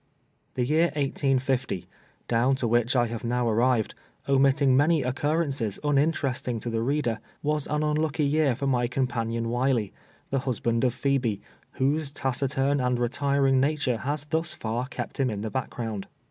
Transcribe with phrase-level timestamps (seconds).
[0.55, 1.87] The year 1850,
[2.27, 3.93] down to which time I have now ar rived,
[4.27, 9.93] omitting many occurrences uninteresting to the reader, was an unhicky year for my companion Wiley,
[10.31, 11.39] the husband of Phebe,
[11.73, 16.07] whose taciturn and retiring nature has tlius far kept him in the background.